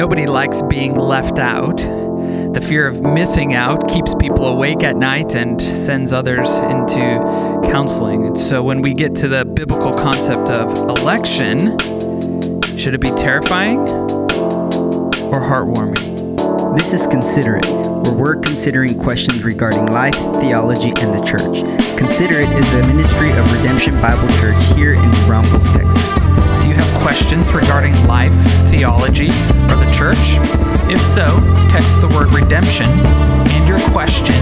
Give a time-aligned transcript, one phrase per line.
[0.00, 1.76] Nobody likes being left out.
[1.76, 8.24] The fear of missing out keeps people awake at night and sends others into counseling.
[8.24, 11.78] And so when we get to the biblical concept of election,
[12.78, 13.80] should it be terrifying
[15.28, 16.78] or heartwarming?
[16.78, 21.60] This is Consider It, where we're considering questions regarding life, theology, and the church.
[21.98, 26.19] Consider It is a ministry of Redemption Bible Church here in New Braunfels, Texas.
[26.80, 28.32] Have questions regarding life,
[28.70, 29.28] theology,
[29.68, 30.40] or the church?
[30.88, 31.26] If so,
[31.68, 34.40] text the word redemption and your question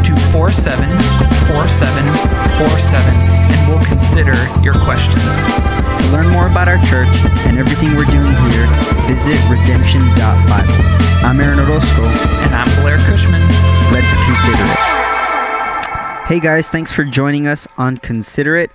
[0.00, 3.12] to 474747
[3.52, 4.32] and we'll consider
[4.64, 5.28] your questions.
[6.00, 7.12] To learn more about our church
[7.44, 8.64] and everything we're doing here,
[9.04, 10.80] visit redemption.bible.
[11.20, 12.08] I'm Aaron Orozco.
[12.48, 13.46] And I'm Blair Cushman.
[13.92, 14.78] Let's consider it.
[16.28, 18.70] Hey guys, thanks for joining us on Consider It.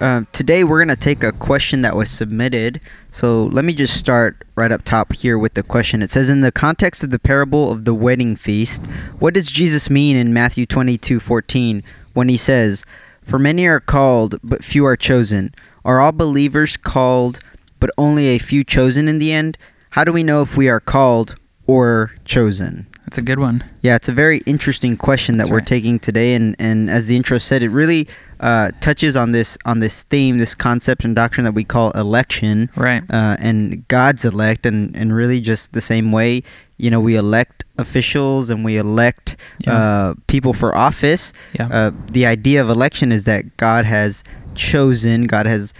[0.00, 2.80] Uh, today we're going to take a question that was submitted.
[3.10, 6.02] So let me just start right up top here with the question.
[6.02, 8.84] It says, In the context of the parable of the wedding feast,
[9.20, 11.82] what does Jesus mean in Matthew 22 14
[12.12, 12.84] when he says,
[13.22, 15.54] For many are called, but few are chosen?
[15.84, 17.38] Are all believers called,
[17.78, 19.56] but only a few chosen in the end?
[19.90, 21.36] How do we know if we are called
[21.68, 22.88] or chosen?
[23.14, 23.62] That's a good one.
[23.82, 25.66] Yeah, it's a very interesting question that That's we're right.
[25.68, 28.08] taking today, and, and as the intro said, it really
[28.40, 32.70] uh, touches on this on this theme, this concept and doctrine that we call election,
[32.74, 33.04] Right.
[33.08, 36.42] uh, and God's elect, and and really just the same way,
[36.76, 39.74] you know, we elect officials and we elect Yeah.
[39.74, 41.32] uh, people for office.
[41.52, 41.68] Yeah.
[41.70, 44.24] Uh, the idea of election is that God has
[44.56, 45.72] chosen, God has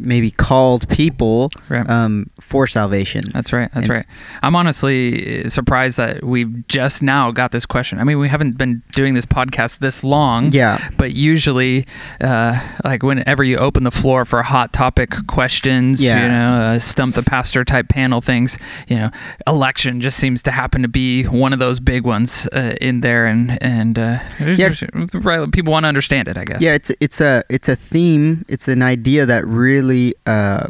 [0.00, 1.88] maybe called people Right.
[1.88, 3.24] um, for salvation.
[3.32, 3.70] That's right.
[3.74, 4.06] That's And- right.
[4.42, 7.98] I'm honestly surprised that we've just now got this question.
[7.98, 10.52] I mean, we haven't been doing this podcast this long.
[10.52, 10.78] Yeah.
[10.96, 11.86] But usually,
[12.20, 16.22] uh, like whenever you open the floor for hot topic questions, Yeah.
[16.22, 19.10] you know, uh, stump the pastor type panel things, you know,
[19.46, 23.26] election just seems to happen to be one of those big ones uh, in there,
[23.26, 24.70] and and uh, Yeah.
[25.52, 26.60] people want to understand it, I guess.
[26.62, 28.44] Yeah, it's it's a it's a theme.
[28.48, 29.87] It's an idea that really,
[30.26, 30.68] uh,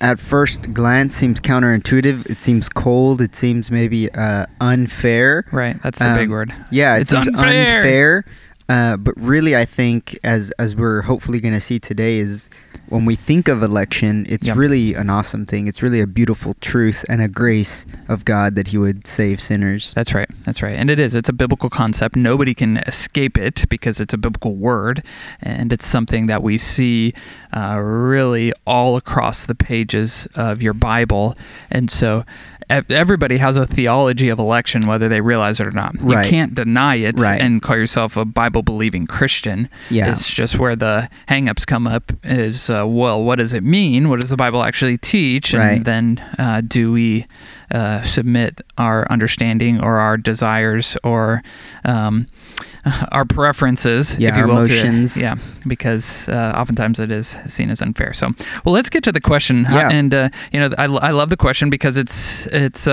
[0.00, 2.28] at first glance, seems counterintuitive.
[2.30, 3.20] It seems cold.
[3.22, 5.44] It seems maybe uh, unfair.
[5.52, 5.80] Right.
[5.82, 6.52] That's the Um, big word.
[6.70, 7.76] Yeah, it It's seems unfair.
[7.78, 8.24] unfair.
[8.68, 12.50] Uh, but really, I think as as we're hopefully going to see today is
[12.88, 14.56] when we think of election, it's Yep.
[14.56, 15.66] really an awesome thing.
[15.66, 19.92] It's really a beautiful truth and a grace of God that He would save sinners.
[19.94, 20.28] That's right.
[20.44, 20.76] That's right.
[20.76, 21.14] And it is.
[21.14, 22.16] It's a biblical concept.
[22.16, 25.02] Nobody can escape it because it's a biblical word.
[25.40, 27.12] And it's something that we see
[27.52, 31.36] uh, really all across the pages of your Bible.
[31.70, 32.24] And so
[32.68, 35.94] everybody has a theology of election, whether they realize it or not.
[36.00, 36.24] Right.
[36.24, 37.40] You can't deny it Right.
[37.40, 39.68] and call yourself a Bible believing Christian.
[39.88, 40.10] Yeah.
[40.10, 44.08] It's just where the hangups come up is, uh, well, what does it mean?
[44.08, 45.54] What does the Bible actually teach?
[45.54, 45.84] And Right.
[45.84, 47.26] then uh, do we
[47.70, 51.42] uh, submit our understanding or our desires or
[51.84, 52.26] um,
[53.12, 55.16] our preferences, Yeah, if you our will, emotions.
[55.16, 58.12] yeah, because uh, oftentimes it is seen as unfair.
[58.12, 58.28] So,
[58.64, 59.62] well, let's get to the question.
[59.70, 59.90] Yeah.
[59.92, 62.86] And uh, you know, I, I love the question because it's it's.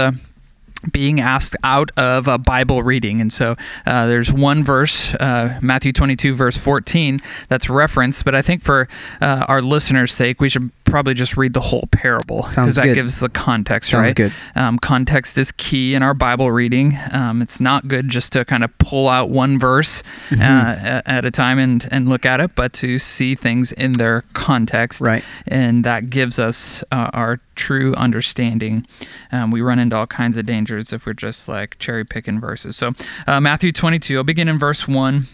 [0.91, 3.21] Being asked out of a Bible reading.
[3.21, 3.55] And so
[3.85, 8.25] uh, there's one verse, uh, Matthew 22, verse 14, that's referenced.
[8.25, 8.87] But I think for
[9.21, 12.93] uh, our listeners' sake, we should probably just read the whole parable because that good.
[12.95, 14.15] gives the context, Sounds right?
[14.15, 14.33] good.
[14.55, 16.93] Um, context is key in our Bible reading.
[17.11, 20.41] Um, it's not good just to kind of pull out one verse Mm-hmm.
[20.41, 24.23] uh, at a time and, and look at it, but to see things in their
[24.33, 25.01] context.
[25.01, 25.23] Right.
[25.47, 28.85] And that gives us uh, our true understanding.
[29.31, 32.75] Um, we run into all kinds of dangers if we're just like cherry picking verses.
[32.75, 32.93] So,
[33.27, 35.25] uh, Matthew 22, I'll begin in verse 1.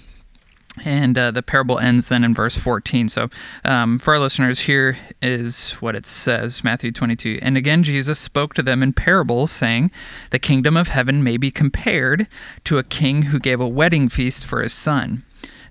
[0.85, 3.09] And uh, the parable ends then in verse 14.
[3.09, 3.29] So,
[3.65, 7.39] um, for our listeners, here is what it says Matthew 22.
[7.41, 9.91] And again, Jesus spoke to them in parables, saying,
[10.29, 12.27] The kingdom of heaven may be compared
[12.65, 15.23] to a king who gave a wedding feast for his son,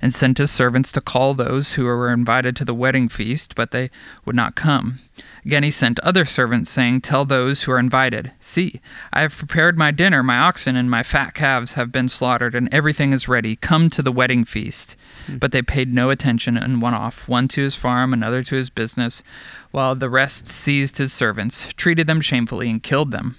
[0.03, 3.71] and sent his servants to call those who were invited to the wedding feast, but
[3.71, 3.91] they
[4.25, 4.99] would not come.
[5.45, 8.81] Again, he sent other servants, saying, Tell those who are invited, See,
[9.13, 12.73] I have prepared my dinner, my oxen and my fat calves have been slaughtered, and
[12.73, 13.57] everything is ready.
[13.57, 14.97] Come to the wedding feast.
[15.27, 15.39] Hmm.
[15.39, 18.71] But they paid no attention and went off, one to his farm, another to his
[18.71, 19.23] business,
[19.71, 23.37] while the rest seized his servants, treated them shamefully, and killed them.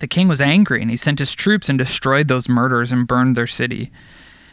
[0.00, 3.36] The king was angry, and he sent his troops and destroyed those murderers and burned
[3.36, 3.90] their city.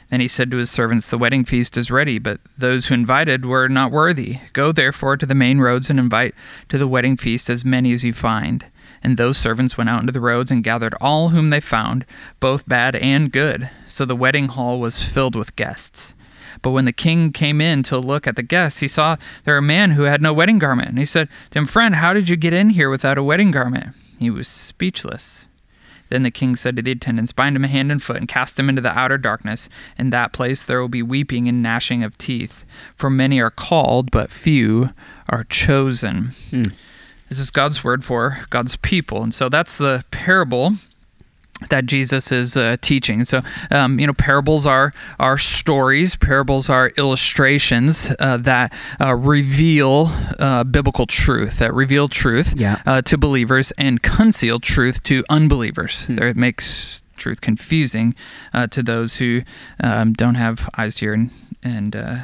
[0.09, 3.45] Then he said to his servants, The wedding feast is ready, but those who invited
[3.45, 4.39] were not worthy.
[4.53, 6.33] Go therefore to the main roads and invite
[6.69, 8.65] to the wedding feast as many as you find.
[9.03, 12.05] And those servants went out into the roads and gathered all whom they found,
[12.39, 13.69] both bad and good.
[13.87, 16.13] So the wedding hall was filled with guests.
[16.61, 19.15] But when the king came in to look at the guests, he saw
[19.45, 20.89] there a man who had no wedding garment.
[20.89, 23.51] And he said to him, Friend, how did you get in here without a wedding
[23.51, 23.95] garment?
[24.17, 25.45] He was speechless.
[26.09, 28.69] Then the king said to the attendants, Bind him hand and foot and cast him
[28.69, 29.69] into the outer darkness.
[29.97, 32.65] In that place there will be weeping and gnashing of teeth.
[32.95, 34.89] For many are called, but few
[35.27, 36.31] are chosen.
[36.49, 36.63] Hmm.
[37.29, 39.21] This is God's word for God's people.
[39.21, 40.73] And so that's the parable
[41.69, 43.25] that Jesus is uh, teaching.
[43.25, 46.15] So, um, you know, parables are are stories.
[46.15, 50.09] Parables are illustrations uh, that uh, reveal
[50.39, 52.81] uh, biblical truth, that reveal truth Yeah.
[52.85, 56.05] uh, to believers and conceal truth to unbelievers.
[56.05, 56.15] Hmm.
[56.15, 58.15] There it makes truth confusing
[58.53, 59.41] uh, to those who
[59.83, 61.29] um, don't have eyes to hear and,
[61.61, 62.17] and uh,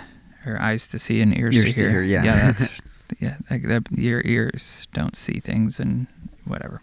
[0.45, 1.89] or eyes to see and ears, Ears to to hear.
[1.91, 2.23] hear, yeah.
[2.23, 2.81] yeah, that's
[3.19, 3.35] yeah.
[3.51, 6.07] Like that, your ears don't see things and
[6.45, 6.81] whatever.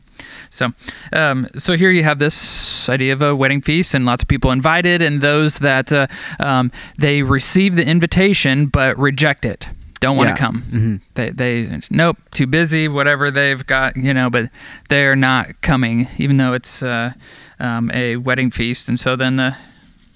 [0.51, 0.73] So,
[1.13, 4.51] um, so here you have this idea of a wedding feast, and lots of people
[4.51, 6.07] invited, and those that uh,
[6.41, 9.69] um, they receive the invitation but reject it,
[10.01, 10.47] don't want to Yeah.
[10.47, 10.61] come.
[10.63, 14.51] hmm They, they, nope, too busy, whatever they've got, you know, but
[14.89, 17.13] they're not coming, even though it's uh,
[17.61, 18.89] um, a wedding feast.
[18.89, 19.57] And so then the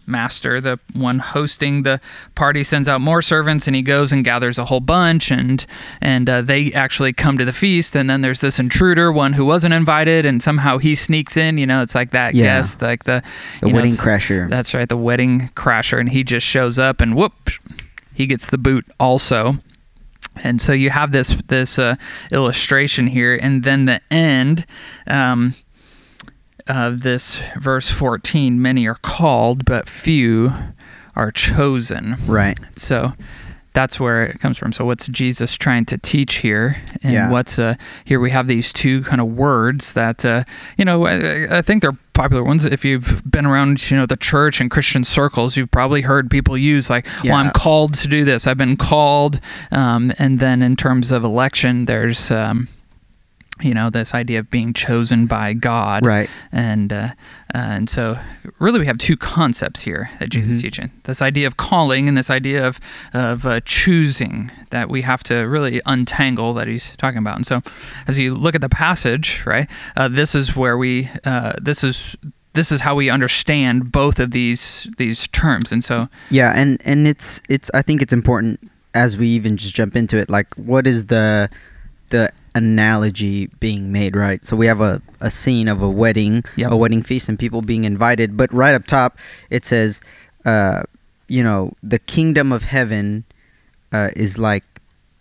[0.09, 2.01] master, the one hosting the
[2.35, 5.65] party, sends out more servants, and he goes and gathers a whole bunch, and
[6.01, 7.95] and uh, they actually come to the feast.
[7.97, 11.59] And then there's this intruder, one who wasn't invited, and somehow he sneaks in.
[11.59, 12.45] You know, it's like that Yeah.
[12.45, 13.23] guest, like the
[13.61, 14.49] The you know, wedding crasher.
[14.51, 17.51] That's right, the wedding crasher, and he just shows up, and whoop,
[18.15, 19.57] he gets the boot also.
[20.45, 21.97] And so you have this this uh,
[22.31, 24.67] illustration here, and then the end
[25.07, 25.55] um,
[26.69, 30.53] of this verse 14: many are called, but few
[31.15, 32.17] are chosen.
[32.27, 32.59] right.
[32.77, 33.13] So
[33.73, 34.73] that's where it comes from.
[34.73, 36.77] So what's Jesus trying to teach here?
[37.03, 37.31] And Yeah.
[37.31, 37.75] what's uh
[38.05, 40.45] here we have these two kind of words that uh
[40.79, 44.17] you know I, I think they're popular ones if you've been around you know the
[44.17, 48.25] church and Christian circles you've probably heard people use like well I'm called to do
[48.25, 49.39] this I've been called
[49.71, 52.69] um, and then in terms of election there's um,
[53.63, 56.29] you know this idea of being chosen by God Right.
[56.53, 57.09] and uh,
[57.55, 58.19] and so
[58.59, 60.63] really we have two concepts here that Jesus is Mhm.
[60.63, 62.79] teaching this idea of calling and this idea of
[63.15, 67.63] of uh, choosing that we have to really untangle that he's talking about and so
[68.07, 72.17] as you look at the passage right uh, this is where we uh, this is
[72.53, 77.07] this is how we understand both of these these terms and so Yeah, and and
[77.07, 78.61] it's it's I think it's important
[78.95, 81.49] as we even just jump into it like what is the
[82.11, 84.45] the analogy being made, right?
[84.45, 86.73] So we have a, a scene of a wedding, Yep.
[86.73, 89.19] a wedding feast and people being invited, but right up top
[89.51, 90.01] it says
[90.45, 90.83] uh
[91.29, 93.25] you know, the kingdom of heaven
[93.93, 94.63] uh, is like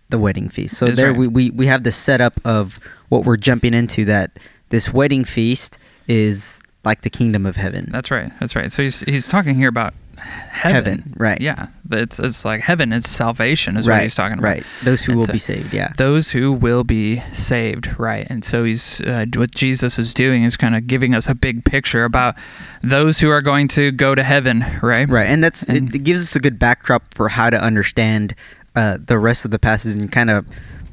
[0.09, 0.77] the wedding feast.
[0.77, 1.17] So That's there right.
[1.19, 2.77] we, we we have the setup of
[3.09, 4.37] what we're jumping into that
[4.69, 7.89] this wedding feast is like the kingdom of heaven.
[7.91, 11.39] that's right that's right so he's he's talking here about heaven, right.
[11.41, 13.95] yeah it's it's like heaven is salvation is right.
[13.97, 14.65] what he's talking about Right.
[14.83, 15.93] Those who And will so- be saved, yeah.
[15.97, 20.57] those who will be saved right and so he's uh, what jesus is doing is
[20.57, 22.35] kind of giving us a big picture about
[22.81, 26.03] those who are going to go to heaven right Right, and that's And- it, it
[26.03, 28.33] gives us a good backdrop for how to understand
[28.75, 30.45] uh, the rest of the passage and kind of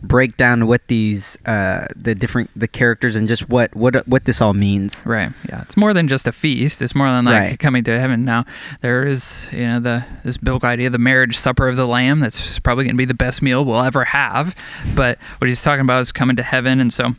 [0.03, 4.41] break down what these uh, the different the characters and just what what what this
[4.41, 5.03] all means.
[5.07, 5.31] Right.
[5.49, 5.63] Yeah.
[5.63, 6.83] It's more than just a feast.
[6.83, 7.59] It's more than like Right.
[7.59, 8.25] coming to heaven.
[8.25, 8.45] Now
[8.81, 12.21] there is, you know, the this biblical idea, the marriage supper of the Lamb.
[12.21, 14.55] That's probably going to be the best meal we'll ever have.
[14.97, 17.15] But what he's talking about is coming to heaven, and so.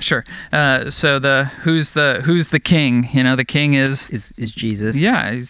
[0.00, 0.24] Sure.
[0.52, 3.06] Uh, so the who's the who's the king?
[3.12, 4.96] You know, the king is Is is Jesus?
[4.96, 5.48] yeah, he's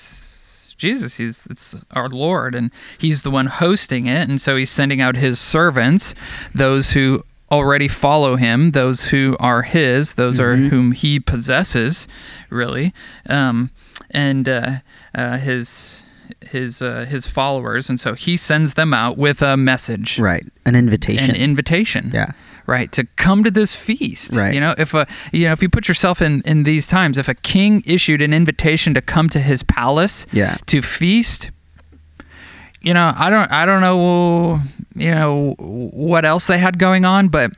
[0.76, 1.16] Jesus.
[1.16, 5.16] He's it's our Lord, and he's the one hosting it, and so he's sending out
[5.16, 6.14] his servants,
[6.54, 10.69] those who already follow him, those who are his, those are Mhm.
[10.71, 12.09] whom he possesses,
[12.50, 12.93] really,
[13.28, 13.71] um,
[14.11, 14.71] and uh,
[15.14, 16.02] uh, his
[16.50, 20.47] his uh, his followers, and so he sends them out with a message, Right.
[20.64, 21.31] An invitation.
[21.31, 22.33] an invitation, yeah.
[22.66, 24.54] Right to come to this feast Right.
[24.54, 27.28] you know if a you know if you put yourself in in these times if
[27.28, 30.56] a king issued an invitation to come to his palace Yeah.
[30.66, 31.50] to feast
[32.80, 34.61] you know i don't i don't know
[34.94, 37.50] you know what else they had going on but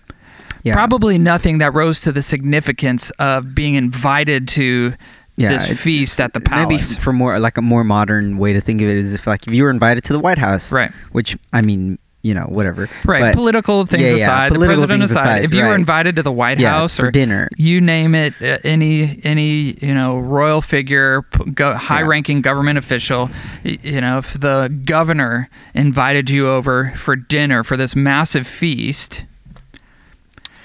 [0.62, 0.74] Yeah.
[0.74, 4.94] probably nothing that rose to the significance of being invited to
[5.36, 6.90] Yeah, this feast at the palace.
[6.90, 9.46] Maybe for more like a more modern way to think of it is if like
[9.46, 12.88] if you were invited to the White House, right Which I mean, you know, whatever.
[13.04, 15.74] right But- political things Yeah, yeah, aside political the president aside, aside, if you were
[15.74, 17.48] invited to the white yeah, house for or dinner.
[17.56, 21.22] you name it uh, any any you know royal figure
[21.54, 23.30] go, high ranking government official
[23.64, 29.24] you know if the governor invited you over for dinner for this massive feast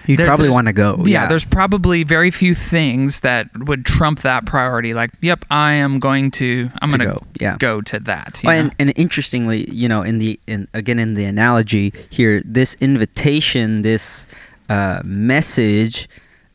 [0.08, 1.03] You'd there- probably want to go.
[1.05, 6.00] yeah, there's probably very few things that would trump that priority like yep i am
[6.00, 7.55] going to i'm going to go, yeah.
[7.60, 8.70] go to that you Well, know?
[8.79, 13.81] and, and interestingly, you know, in the in again in the analogy here, this invitation,
[13.84, 14.27] this
[14.70, 16.08] uh, message,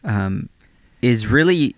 [0.04, 0.48] um,
[1.02, 1.74] is really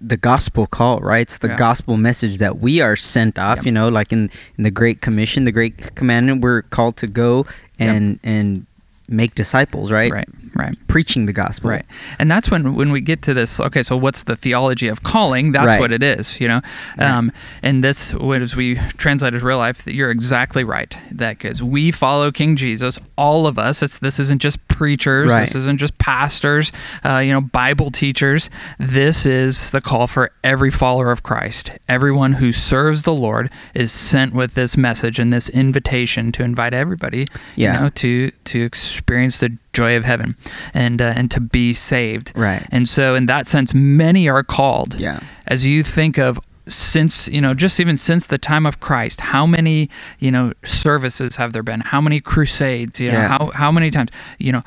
[0.00, 1.22] the gospel call, right?
[1.22, 1.56] It's the Yeah.
[1.56, 3.58] gospel message that we are sent off.
[3.58, 3.66] Yep.
[3.66, 7.46] You know, like in in the Great Commission, the Great Commandment, we're called to go
[7.78, 7.88] Yep.
[7.96, 8.66] and and
[9.08, 10.10] make disciples, right?
[10.12, 10.28] Right.
[10.56, 10.76] Right.
[10.88, 11.70] Preaching the gospel.
[11.70, 11.84] Right.
[12.18, 15.52] And that's when when we get to this okay, so what's the theology of calling?
[15.52, 15.80] That's Right.
[15.80, 16.60] what it is, you know.
[16.98, 17.10] Right.
[17.10, 17.30] Um
[17.62, 20.96] and this what as we translate as real life, you're exactly right.
[21.10, 23.82] That cuz we follow King Jesus, all of us.
[23.82, 25.40] It's this isn't just preachers, Right.
[25.40, 26.72] this isn't just pastors,
[27.04, 28.50] uh, you know, Bible teachers.
[28.78, 31.70] This is the call for every follower of Christ.
[31.88, 36.72] Everyone who serves the Lord is sent with this message and this invitation to invite
[36.74, 37.74] everybody, Yeah.
[37.74, 40.34] you know, to to experience the joy of heaven
[40.74, 42.32] and uh, and to be saved.
[42.34, 42.64] Right.
[42.72, 44.94] And so in that sense many are called.
[44.98, 45.20] Yeah.
[45.46, 49.46] As you think of since you know just even since the time of Christ how
[49.46, 53.28] many you know services have there been how many crusades you know Yeah.
[53.38, 54.10] how how many times
[54.46, 54.62] you know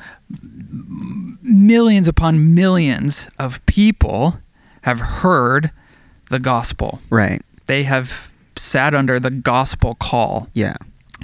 [1.42, 4.38] millions upon millions of people
[4.82, 5.70] have heard
[6.30, 7.42] the gospel Right.
[7.66, 10.76] they have sat under the gospel call Yeah.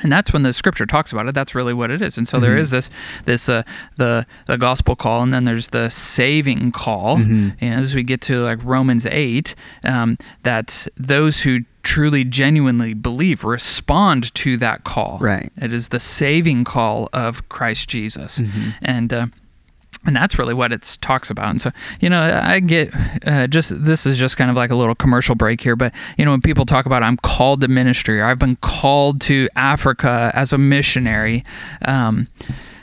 [0.03, 2.38] And that's when the scripture talks about it that's really what it is and so
[2.41, 2.61] there Mhm.
[2.61, 2.91] is this
[3.25, 3.62] this uh
[3.97, 7.55] the the gospel call and then there's the saving call Mhm.
[7.61, 13.45] and as we get to like romans 8 um, that those who truly genuinely believe
[13.45, 15.53] respond to that call Right.
[15.61, 18.75] it is the saving call of christ jesus Mhm.
[18.83, 19.26] and uh,
[20.06, 21.48] and that's really what it talks about.
[21.48, 21.70] And so,
[22.00, 22.90] you know, I get
[23.26, 26.25] uh, just this is just kind of like a little commercial break here, but you
[26.25, 30.30] know, when people talk about I'm called to ministry or I've been called to Africa
[30.34, 31.44] as a missionary,
[31.84, 32.28] um,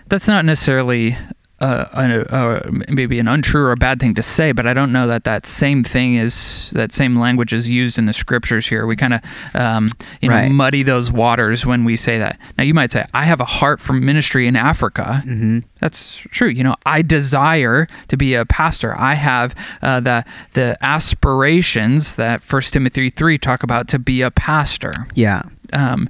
[0.08, 1.16] that's not necessarily.
[1.64, 4.92] Uh, a, a, maybe an untrue or a bad thing to say, but I don't
[4.92, 8.86] know that that same thing is that same language is used in the scriptures here.
[8.86, 9.22] We kind of,
[9.56, 9.88] um,
[10.20, 12.38] you know, muddy those waters when we say that.
[12.58, 15.60] Now, you might say, "I have a heart for ministry in Africa," Mm-hmm.
[15.80, 16.50] That's true.
[16.50, 18.96] You know, I desire to be a pastor.
[18.98, 24.32] I have uh, the the aspirations that First Timothy three talk about to be a
[24.32, 24.94] pastor.
[25.14, 25.44] Yeah.
[25.72, 26.10] Um,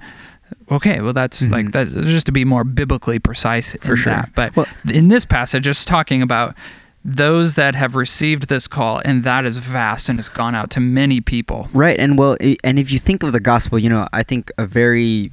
[0.73, 1.51] okay, well, that's Mhm.
[1.51, 1.87] like that.
[1.87, 4.13] Just to be more biblically precise For sure.
[4.13, 4.29] that.
[4.35, 6.55] But Well- in this passage, it's talking about
[7.05, 10.79] those that have received this call, and that is vast and has gone out to
[10.79, 11.67] many people.
[11.73, 14.65] Right, and well, and if you think of the gospel, you know, I think a
[14.65, 15.29] very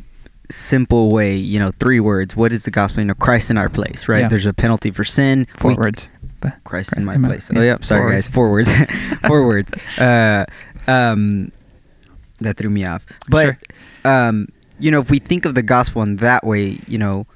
[0.51, 2.35] simple way, you know, three words.
[2.35, 3.03] What is the gospel?
[3.03, 4.23] You know, Christ in our place, right?
[4.23, 4.29] Yeah.
[4.29, 5.47] There's a penalty for sin.
[5.57, 6.09] Four We- words.
[6.41, 7.51] Christ, Christ in my in my- place.
[7.53, 7.77] yeah, oh, yeah.
[7.83, 8.27] Sorry, four guys.
[8.29, 8.71] Four words.
[9.27, 9.73] four words.
[9.99, 10.47] Uh,
[10.89, 11.53] um,
[12.41, 13.05] that threw me off.
[13.29, 13.59] But, Sure.
[14.13, 14.49] um,
[14.81, 17.27] you know, if we think of the gospel in that way, you know,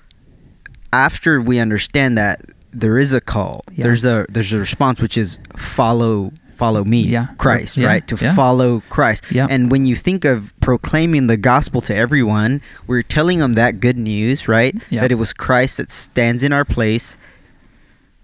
[0.93, 3.85] after we understand that there is a call, Yeah.
[3.85, 7.27] there's a there's a response which is follow follow me, Yeah.
[7.37, 7.89] Christ, Yeah.
[7.89, 8.07] right?
[8.07, 9.25] To follow Christ.
[9.33, 9.49] Yeah.
[9.51, 13.99] And when you think of proclaiming the gospel to everyone, we're telling them that good
[13.99, 14.73] news, right?
[14.89, 15.01] Yeah.
[15.01, 17.17] That it was Christ that stands in our place.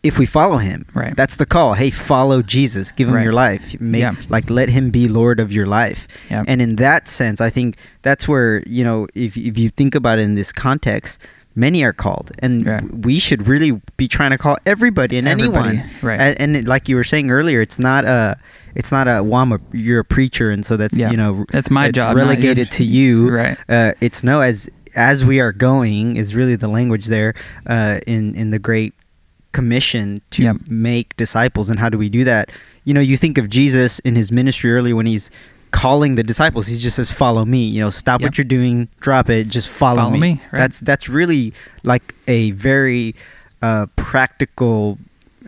[0.03, 1.15] If we follow him, Right.
[1.15, 1.75] That's the call.
[1.75, 2.91] Hey, follow Jesus.
[2.93, 3.25] Give him Right.
[3.25, 3.79] your life.
[3.81, 4.15] Make, Yeah.
[4.31, 6.09] Like let him be Lord of your life.
[6.31, 6.43] Yeah.
[6.47, 10.19] And in that sense, I think that's where you know, if if you think about
[10.19, 11.19] it in this context,
[11.55, 12.83] many are called, and Right.
[13.05, 15.91] we should really be trying to call everybody and Everybody, anyone.
[16.03, 16.21] right.
[16.21, 18.37] And, and it- like you were saying earlier, it's not a.
[18.75, 21.11] It's not a well, a, you're a preacher, and so that's Yeah.
[21.11, 23.29] you know That's my it's job, relegated to you.
[23.29, 23.59] Right.
[23.69, 27.35] Uh, it's no as as we are going is really the language there
[27.67, 28.95] uh, in in the Great
[29.53, 30.57] Commission to Yep.
[30.69, 31.69] make disciples.
[31.71, 32.51] And how do we do that?
[32.85, 35.31] You know, you think of Jesus in his ministry early when he's
[35.73, 36.67] calling the disciples.
[36.67, 38.29] He just says, "Follow me." You know, stop Yep.
[38.31, 40.59] what you're doing, drop it, just follow, Follow me, right.
[40.61, 41.53] That's that's really
[41.85, 43.15] like a very
[43.63, 44.99] uh, practical.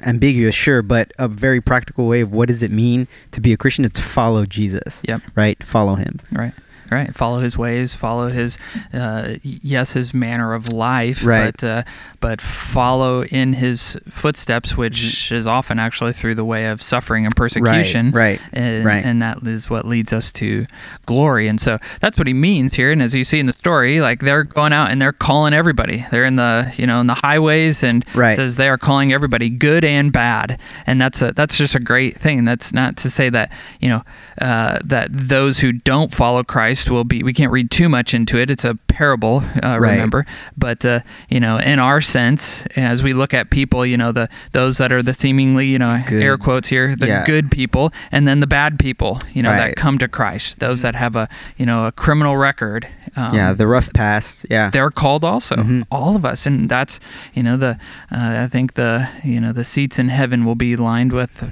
[0.05, 3.57] Ambiguous, sure, but a very practical way of what does it mean to be a
[3.57, 3.85] Christian?
[3.85, 5.23] It's to follow Jesus, Yep.
[5.37, 5.63] right?
[5.63, 6.19] Follow him.
[6.33, 6.53] Right.
[6.91, 7.15] Right.
[7.15, 7.95] Follow his ways.
[7.95, 8.59] Follow his,
[8.93, 11.25] uh, yes, his manner of life.
[11.25, 11.53] Right.
[11.59, 11.83] But uh,
[12.21, 17.35] but follow in his footsteps, which is often actually through the way of suffering and
[17.35, 18.11] persecution.
[18.13, 19.05] right, And, right.
[19.05, 20.67] and that is what leads us to
[21.07, 21.49] glory.
[21.49, 22.91] And so that's what he means here.
[22.93, 26.05] And as you see in the story, like they're going out and they're calling everybody.
[26.11, 28.37] They're in the you know in the highways and Right.
[28.37, 30.61] says they are calling everybody good and bad.
[30.87, 32.45] And that's a that's just a great thing.
[32.45, 34.03] That's not to say that you know
[34.41, 37.23] uh, that those who don't follow Christ will be.
[37.23, 38.51] We can't read too much into it.
[38.51, 39.43] It's a parable.
[39.63, 39.93] Uh, Right.
[39.93, 40.27] Remember,
[40.57, 44.29] but uh, you know, in our sense, as we look at people, you know, the
[44.53, 46.23] those that are the seemingly, you know, Good.
[46.23, 47.25] air quotes here, the Yeah.
[47.25, 49.69] good people, and then the bad people, you know, Right.
[49.69, 50.59] that come to Christ.
[50.61, 52.87] Those that have a you know a criminal record.
[53.17, 54.47] Um, yeah, the rough past.
[54.51, 55.85] Yeah, they're called also Mhm.
[55.91, 56.99] all of us and that's
[57.35, 57.77] you know the
[58.11, 61.51] uh, i think the you know the seats in heaven will be lined with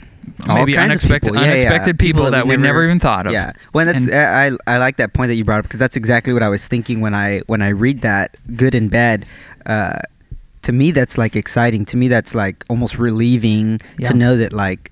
[0.48, 1.42] All maybe kinds of unexpected people.
[1.46, 1.78] Yeah, yeah.
[1.84, 3.52] People people, that we never, never- even thought of Yeah.
[3.72, 6.32] Well, that's And- I I like that point that you brought up because that's exactly
[6.32, 9.26] what I was thinking when I when I read that good and bad.
[9.66, 9.98] Uh,
[10.62, 11.84] to to me that's like exciting.
[11.86, 14.08] To me that's like almost relieving Yeah.
[14.10, 14.90] to know that like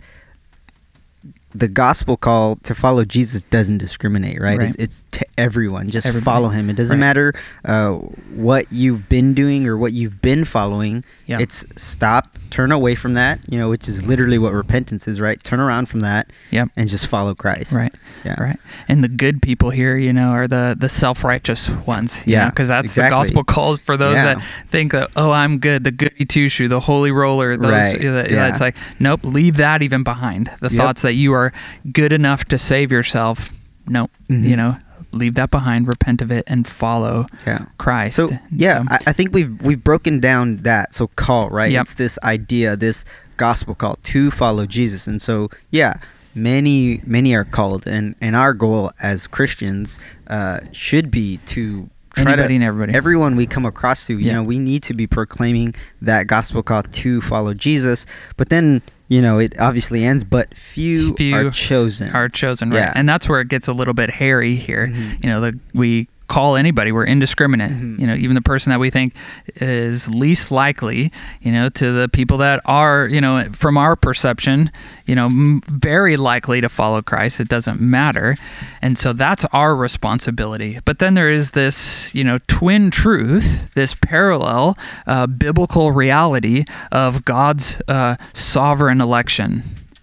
[1.55, 4.59] the gospel call to follow Jesus doesn't discriminate, right?
[4.59, 4.69] Right.
[4.69, 5.88] It's, it's to everyone.
[5.88, 6.25] Just Everybody.
[6.25, 6.69] follow him.
[6.69, 7.07] It doesn't Right.
[7.07, 7.33] matter
[7.64, 7.93] uh,
[8.35, 11.05] what you've been doing or what you've been following.
[11.26, 11.38] Yeah.
[11.40, 15.43] It's stop, turn away from that, you know, which is literally what repentance is, right?
[15.43, 16.69] Turn around from that Yep.
[16.76, 17.73] and just follow Christ.
[17.73, 17.95] Right.
[18.25, 18.38] Yeah.
[18.40, 18.59] Right.
[18.87, 22.19] And the good people here, you know, are the the self-righteous ones.
[22.26, 23.09] you Yeah, Because that's exactly.
[23.09, 24.35] the gospel calls for those Yeah.
[24.35, 27.57] that think that, oh, I'm good, the goody two shoe, the holy roller.
[27.57, 27.71] Those.
[27.73, 28.49] Right, that- yeah.
[28.49, 30.50] It's like, nope, leave that even behind.
[30.61, 30.73] The Yep.
[30.73, 31.48] thoughts that you are
[31.93, 33.50] good enough to save yourself.
[33.87, 34.11] Nope.
[34.31, 34.45] Mhm.
[34.45, 34.76] You know,
[35.12, 37.64] leave that behind, repent of it, and follow Yeah.
[37.78, 38.17] Christ.
[38.17, 40.95] So yeah, So- I, I think we've we've broken down that.
[40.95, 41.73] So call right.
[41.73, 41.83] Yep.
[41.83, 43.05] It's this idea, this
[43.37, 45.95] gospel call to follow Jesus, and so yeah,
[46.35, 51.88] many many are called, and and our goal as Christians uh, should be to
[52.23, 52.95] try Anybody to and everybody.
[52.95, 54.15] everyone we come across to.
[54.15, 54.33] You Yeah.
[54.35, 58.07] know, we need to be proclaiming that gospel call to follow Jesus,
[58.37, 58.83] but then.
[59.11, 62.11] You know, it obviously ends, but few, Few are chosen.
[62.15, 62.93] are chosen right Yeah.
[62.95, 65.25] and that's where it gets a little bit hairy here Mhm.
[65.25, 67.70] you know the, we call anybody we're indiscriminate.
[67.73, 67.99] Mhm.
[67.99, 69.14] you know even the person that we think
[69.56, 74.70] is least likely you know to the people that are you know from our perception
[75.06, 78.37] you know m- very likely to follow christ it doesn't matter.
[78.82, 80.78] And so that's our responsibility.
[80.85, 87.25] But then there is this you know twin truth this parallel uh, biblical reality of
[87.25, 89.62] god's uh, sovereign election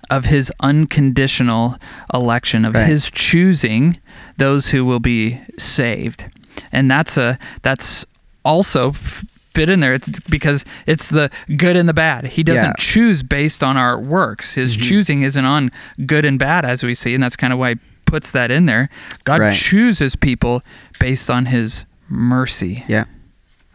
[0.09, 1.77] of his unconditional
[2.13, 2.87] election of Right.
[2.87, 3.97] his choosing
[4.37, 6.25] those who will be saved
[6.71, 8.05] and that's a that's
[8.43, 12.73] also fit in there it's because it's the good and the bad he doesn't Yeah.
[12.77, 14.81] choose based on our works his Mhm.
[14.81, 15.71] choosing isn't on
[16.05, 18.65] good and bad as we see and that's kind of why he puts that in
[18.65, 18.89] there
[19.23, 19.53] god Right.
[19.53, 20.61] chooses people
[20.99, 23.05] based on his mercy Yeah.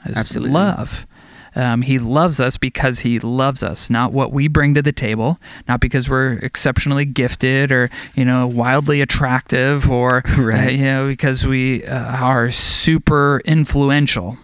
[0.07, 0.53] his Absolutely.
[0.53, 1.07] love.
[1.57, 5.38] Um, he loves us because he loves us, not what we bring to the table,
[5.66, 10.69] not because we're exceptionally gifted or you know wildly attractive or Right.
[10.69, 14.39] uh, you know because we uh, are super influential.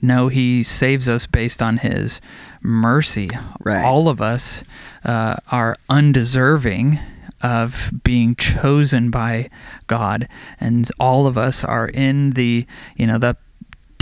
[0.00, 2.20] No, he saves us based on his
[2.62, 3.28] mercy.
[3.60, 3.84] Right.
[3.84, 4.64] All of us
[5.04, 6.98] uh, are undeserving
[7.42, 9.50] of being chosen by
[9.86, 12.64] God, and all of us are in the
[12.96, 13.36] you know the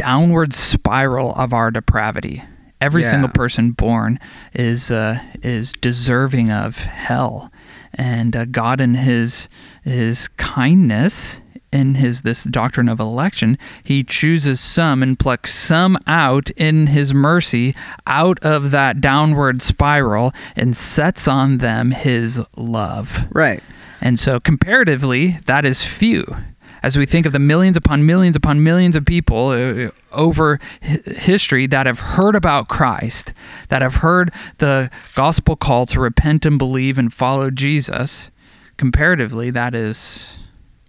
[0.02, 2.42] downward spiral of our depravity.
[2.80, 3.10] Every Yeah.
[3.10, 4.18] single person born
[4.52, 7.52] is uh, is deserving of hell,
[7.94, 9.48] and uh, God in His
[9.84, 11.40] His kindness
[11.72, 17.14] in his this doctrine of election, he chooses some and plucks some out in his
[17.14, 17.74] mercy
[18.06, 23.26] out of that downward spiral and sets on them his love.
[23.30, 23.62] Right.
[24.02, 26.24] And so, comparatively, that is few.
[26.82, 30.98] As we think of the millions upon millions upon millions of people uh, over hi-
[31.14, 33.32] history that have heard about Christ,
[33.68, 38.30] that have heard the gospel call to repent and believe and follow Jesus,
[38.76, 40.38] comparatively, that is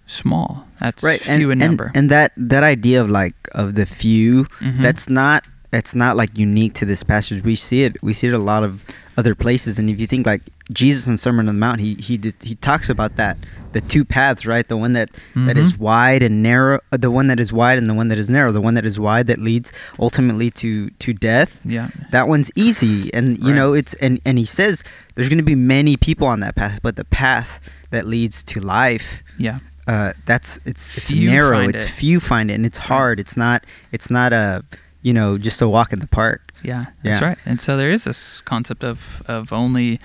[0.05, 0.65] small.
[0.79, 1.91] That's right few and, in and- number.
[1.95, 4.81] and that that idea of like of the few Mhm.
[4.81, 8.33] that's not that's not like unique to this passage we see it we see it
[8.33, 8.85] a lot of
[9.17, 12.13] other places and if you think like jesus in sermon on the mount he he
[12.49, 13.35] he talks about that
[13.75, 15.09] the two paths right the one that
[15.47, 15.79] that is Mhm.
[15.89, 18.51] wide and narrow uh, the one that is wide and the one that is narrow
[18.59, 21.87] the one that is wide that leads ultimately to to death yeah.
[22.11, 23.55] that one's easy and you Right.
[23.59, 24.83] know it's and and he says
[25.15, 27.51] there's going to be many people on that path but the path
[27.89, 29.07] that leads to life
[29.37, 29.57] Yeah.
[29.87, 31.59] uh, that's it's it's Few narrow.
[31.67, 31.89] It's it.
[31.89, 33.19] few find it, and it's hard.
[33.19, 34.63] It's not it's not a
[35.03, 36.51] you know just a walk in the park.
[36.63, 37.27] Yeah, that's Yeah.
[37.29, 37.37] right.
[37.45, 39.99] And so there is this concept of of only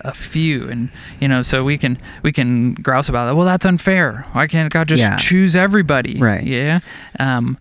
[0.00, 0.88] a few, and
[1.20, 3.36] you know, so we can we can grouse about that.
[3.36, 4.24] Well, that's unfair.
[4.32, 5.16] Why can't God just Yeah.
[5.16, 6.18] choose everybody?
[6.18, 6.44] Right.
[6.44, 6.78] Yeah.
[7.18, 7.58] Um,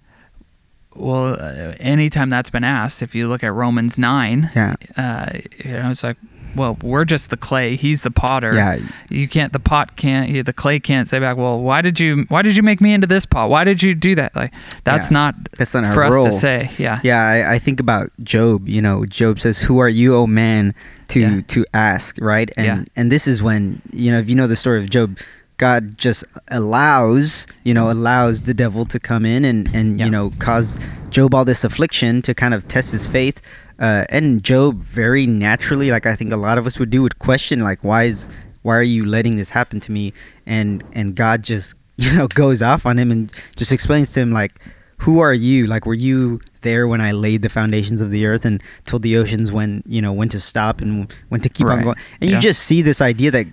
[0.96, 5.28] well, uh, anytime that's been asked, if you look at Romans nine, Yeah, uh,
[5.64, 6.16] you know, it's like,
[6.56, 7.76] well, we're just the clay.
[7.76, 8.54] He's the potter.
[8.56, 8.78] yeah,
[9.10, 9.54] You can't.
[9.54, 10.46] The pot can't.
[10.46, 11.38] The clay can't say back.
[11.38, 12.26] Well, why did you?
[12.30, 13.50] Why did you make me into this pot?
[13.50, 14.36] Why did you do that?
[14.36, 15.14] Like, that's Yeah.
[15.16, 16.72] not that's not for us to say.
[16.78, 17.00] Yeah.
[17.04, 18.68] Yeah, I, I think about Job.
[18.70, 20.74] You know, Job says, "Who are you, O man,
[21.10, 21.42] to Yeah.
[21.48, 22.84] to ask?" Right, and Yeah.
[22.96, 25.18] and this is when you know if you know the story of Job.
[25.58, 30.34] God just allows, you know, allows the devil to come in and, and you know,
[30.38, 30.78] cause
[31.12, 33.42] Job all this affliction to kind of test his faith.
[33.80, 37.20] Uh, and Job very naturally, like I think a lot of us would do, would
[37.20, 38.30] question like, why is,
[38.62, 40.14] why are you letting this happen to me?
[40.46, 44.32] And and God just, you know, goes off on him and just explains to him
[44.32, 44.60] like,
[45.00, 45.68] who are you?
[45.68, 49.18] Like, were you there when I laid the foundations of the earth and told the
[49.18, 51.98] oceans when, you know, when to stop and when to keep on going?
[52.22, 52.38] And Yeah.
[52.38, 53.46] you just see this idea that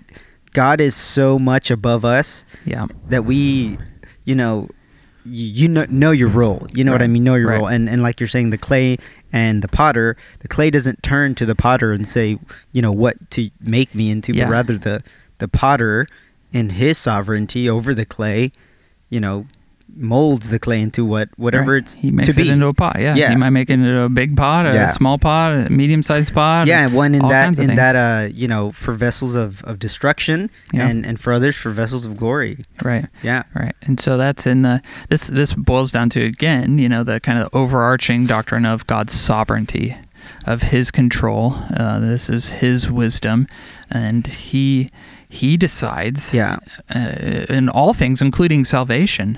[0.53, 2.87] God is so much above us Yeah.
[3.09, 3.77] that we,
[4.23, 4.69] you know,
[5.25, 6.65] you, you know, know your role.
[6.73, 7.23] You know what I mean?
[7.25, 7.57] Know your Right.
[7.57, 7.67] role.
[7.67, 8.97] And and like you're saying, the clay
[9.33, 12.37] and the potter, the clay doesn't turn to the potter and say,
[12.71, 14.45] you know, what to make me into, Yeah.
[14.45, 15.03] but rather the
[15.39, 16.07] the potter
[16.53, 18.51] in his sovereignty over the clay,
[19.09, 19.45] you know,
[19.95, 21.83] molds the clay into what whatever Right.
[21.83, 22.49] it's he makes to it be.
[22.49, 22.97] into a pot.
[22.99, 23.15] Yeah.
[23.15, 23.29] Yeah.
[23.29, 24.87] He might make it into a big pot, a Yeah.
[24.89, 26.67] small pot, a medium-sized pot.
[26.67, 30.87] yeah, one in that in that uh, you know, for vessels of, of destruction Yeah.
[30.87, 32.57] and and for others for vessels of glory.
[32.83, 33.05] Right.
[33.21, 33.43] Yeah.
[33.53, 33.75] Right.
[33.83, 37.37] And so that's in the this this boils down to again, you know, the kind
[37.39, 39.95] of overarching doctrine of God's sovereignty,
[40.47, 41.55] of his control.
[41.77, 43.47] Uh, this is his wisdom
[43.91, 44.89] and he
[45.29, 46.57] he decides Yeah.
[46.93, 47.09] uh,
[47.49, 49.37] in all things including salvation.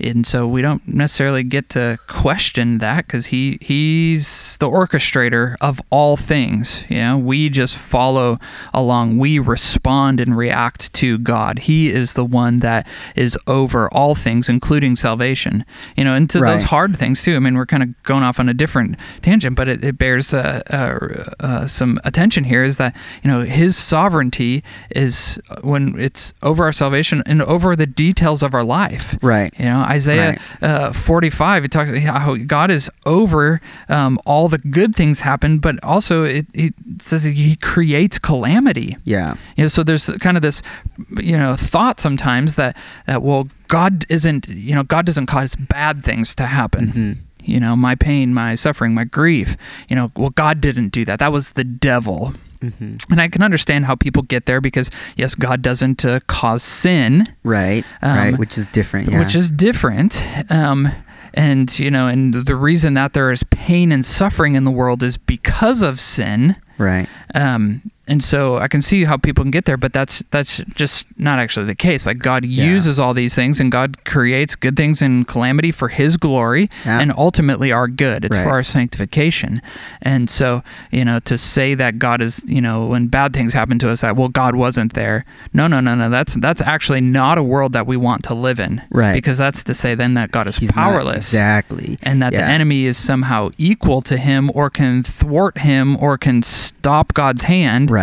[0.00, 5.80] And so we don't necessarily get to question that because he he's the orchestrator of
[5.90, 6.84] all things.
[6.88, 8.36] You know, we just follow
[8.72, 9.18] along.
[9.18, 11.60] We respond and react to God.
[11.60, 15.64] He is the one that is over all things, including salvation.
[15.96, 16.50] You know, and to Right.
[16.52, 17.36] those hard things too.
[17.36, 20.34] I mean, we're kind of going off on a different tangent, but it, it bears
[20.34, 22.62] uh, uh, uh, some attention here.
[22.64, 27.86] Is that you know His sovereignty is when it's over our salvation and over the
[27.86, 29.16] details of our life.
[29.22, 29.52] Right.
[29.58, 34.58] You know, Isaiah uh, 45, it talks about how God is over um, all the
[34.58, 38.96] good things happen, but also it, it says he creates calamity.
[39.04, 39.36] Yeah.
[39.56, 40.62] You know, so there's kind of this,
[41.20, 46.04] you know, thought sometimes that, that well, God isn't, you know, God doesn't cause bad
[46.04, 46.86] things to happen.
[46.88, 47.16] Mhm.
[47.46, 49.56] You know, my pain, my suffering, my grief.
[49.88, 51.18] You know, well, God didn't do that.
[51.18, 52.32] That was the devil.
[52.70, 56.62] Hmm And I can understand how people get there because, yes, God doesn't uh, cause
[56.62, 57.84] sin Right.
[58.02, 58.38] Um, right.
[58.38, 59.10] Which is different.
[59.10, 59.18] Yeah.
[59.18, 60.16] which is different.
[60.50, 60.88] Um,
[61.34, 65.02] and you know, and the reason that there is pain and suffering in the world
[65.02, 66.56] is because of sin.
[66.78, 67.08] right.
[67.34, 71.06] Um, and so I can see how people can get there, but that's that's just
[71.18, 72.06] not actually the case.
[72.06, 72.64] Like God Yeah.
[72.64, 77.00] uses all these things, and God creates good things in calamity for His glory, Yeah.
[77.00, 78.24] and ultimately our good.
[78.24, 79.60] It's for our sanctification.
[80.02, 83.78] And so you know, to say that God is, you know, when bad things happen
[83.80, 85.24] to us, that well, God wasn't there.
[85.52, 86.08] No, no, no, no.
[86.10, 88.82] That's that's actually not a world that we want to live in.
[88.90, 89.14] Right.
[89.14, 91.98] Because that's to say then that God is He's powerless exactly.
[92.02, 96.42] and that the enemy is somehow equal to him or can thwart him or can
[96.42, 97.90] stop God's hand.
[97.90, 97.93] Right.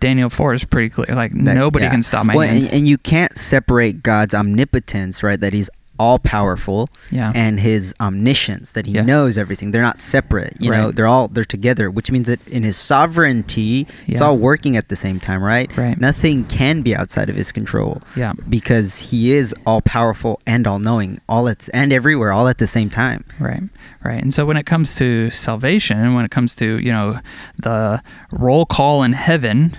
[0.00, 1.14] Daniel 4 is pretty clear.
[1.14, 1.90] Like, That- nobody yeah.
[1.90, 2.64] can stop my well, hand.
[2.64, 5.38] And, and you can't separate God's omnipotence, right?
[5.38, 7.32] That He's all powerful, Yeah.
[7.34, 9.02] and His omniscience, that He Yeah.
[9.02, 9.70] knows everything.
[9.70, 10.54] They're not separate.
[10.60, 14.76] You know, they're all they're together, which means that in His sovereignty, it's all working
[14.76, 15.74] at the same time, right?
[15.76, 15.98] Right.
[16.00, 18.32] Nothing can be outside of His control yeah.
[18.48, 22.66] because He is all powerful and all knowing, all at and everywhere, all at the
[22.66, 23.24] same time.
[23.38, 23.62] Right,
[24.02, 24.22] right.
[24.22, 27.18] And so when it comes to salvation, and when it comes to, you know,
[27.58, 28.02] the
[28.32, 29.72] roll call in heaven,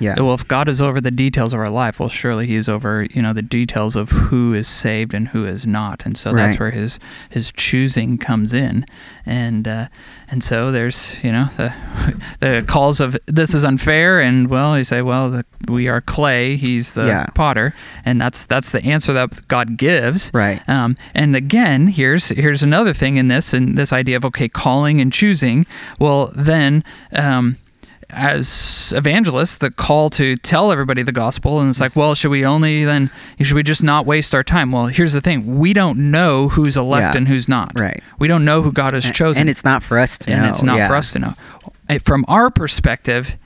[0.00, 0.14] Yeah.
[0.20, 3.06] well, if God is over the details of our life, well, surely He is over,
[3.10, 6.58] you know, the details of who is saved and who is not, and so that's
[6.58, 6.98] where His
[7.30, 8.84] His choosing comes in,
[9.26, 9.88] and uh,
[10.30, 11.74] and so there's, you know, the
[12.40, 16.56] the calls of this is unfair, and well, you say, well, the, we are clay,
[16.56, 17.26] He's the Yeah.
[17.34, 20.60] potter, and that's that's the answer that God gives, Right.
[20.68, 25.00] um, and again, here's here's another thing in this, and this idea of okay, calling
[25.00, 25.66] and choosing.
[25.98, 27.56] Well, then, um,
[28.10, 32.44] as evangelists, the call to tell everybody the gospel, and it's like, well, should we
[32.44, 33.10] only then?
[33.40, 34.72] Should we just not waste our time?
[34.72, 37.18] Well, here's the thing: we don't know who's elect Yeah.
[37.18, 37.78] and who's not.
[37.78, 38.02] Right.
[38.18, 40.36] We don't know who God has chosen, and it's not for us to know.
[40.36, 40.50] and know.
[40.50, 40.88] it's not yeah.
[40.88, 41.34] for us to know.
[42.02, 43.36] From our perspective,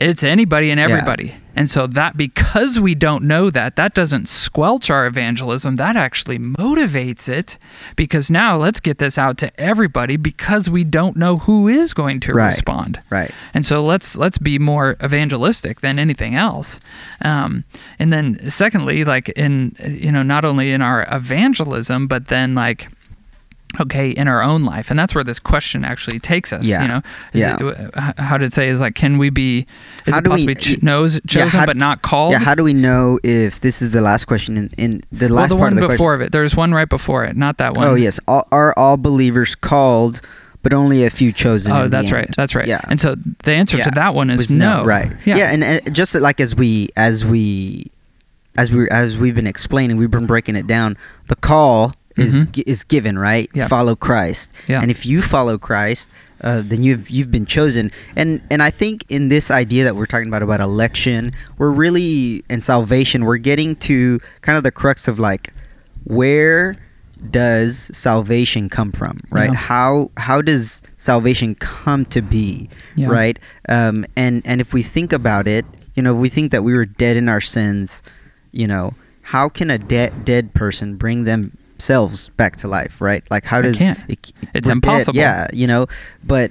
[0.00, 1.34] it's anybody and everybody.
[1.56, 5.74] And so that because we don't know that, that doesn't squelch our evangelism.
[5.74, 7.58] That actually motivates it
[7.96, 12.20] because now let's get this out to everybody because we don't know who is going
[12.20, 12.46] to Right.
[12.54, 13.00] respond.
[13.10, 13.32] Right.
[13.54, 16.78] And so let's let's be more evangelistic than anything else.
[17.22, 17.64] Um,
[17.98, 22.88] and then secondly, like in you know not only in our evangelism, but then like
[23.80, 26.64] okay in our own life, and that's where this question actually takes us.
[26.66, 26.82] Yeah.
[26.82, 27.00] You know,
[27.32, 27.56] is Yeah.
[27.60, 29.66] it, uh, how did it say is like can we be
[30.06, 32.32] is How it do we- possibly ch- knows, yeah, chosen how- but not called?
[32.32, 32.38] Yeah.
[32.38, 35.48] How do we know if this is the last question in, in the well, last
[35.50, 35.94] the part one of the question?
[35.96, 36.32] before it.
[36.32, 37.86] There's one right before it, not that one.
[37.86, 40.20] Oh yes, all, are all believers called,
[40.62, 41.70] but only a few chosen?
[41.72, 42.28] Oh, that's right.
[42.36, 42.66] That's right.
[42.66, 42.80] Yeah.
[42.88, 43.84] And so the answer Yeah.
[43.84, 44.84] to that one is Was no.
[44.84, 45.12] Right.
[45.24, 45.36] Yeah.
[45.36, 45.50] Yeah.
[45.52, 47.90] and, and just like as we as we
[48.56, 50.96] as we as we've been explaining, we've been breaking it down.
[51.28, 52.52] The call is Mhm.
[52.52, 53.48] gi- is given, right?
[53.68, 54.52] Follow Christ.
[54.68, 56.10] And if you follow Christ,
[56.42, 57.90] uh, then you've you've been chosen.
[58.16, 62.44] And and I think in this idea that we're talking about about election, we're really
[62.48, 63.24] in salvation.
[63.24, 65.52] We're getting to kind of the crux of like
[66.04, 66.76] where
[67.30, 69.50] does salvation come from, right?
[69.50, 69.56] Yeah.
[69.58, 73.08] How how does salvation come to be, Yeah.
[73.08, 73.38] right?
[73.68, 76.84] Um, and and if we think about it, you know, we think that we were
[76.84, 78.02] dead in our sins.
[78.52, 83.22] You know, how can a dead dead person bring them themselves back to life, right?
[83.30, 85.16] Like how does it, It's we're dead, impossible.
[85.16, 85.86] Yeah, you know,
[86.24, 86.50] but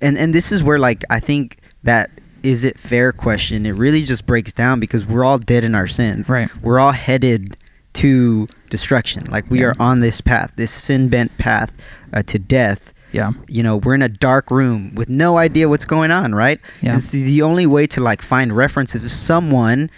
[0.00, 2.10] and and this is where like I think that
[2.42, 3.66] is it fair question.
[3.66, 6.28] It really just breaks down because we're all dead in our sins.
[6.28, 6.48] Right.
[6.62, 7.56] We're all headed
[7.94, 9.24] to destruction.
[9.30, 9.66] Like we Yeah.
[9.68, 11.74] are on this path, this sin bent path
[12.12, 12.92] uh, to death.
[13.12, 13.30] Yeah.
[13.48, 16.60] You know, we're in a dark room with no idea what's going on, right?
[16.82, 16.94] Yeah.
[16.94, 19.88] And so the only way to like find reference is someone,